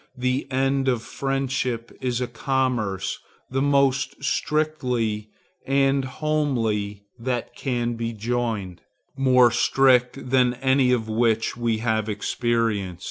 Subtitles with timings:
[0.17, 3.19] The end of friendship is a commerce
[3.51, 4.83] the most strict
[5.67, 8.81] and homely that can be joined;
[9.15, 12.99] more strict than any of which we have experience.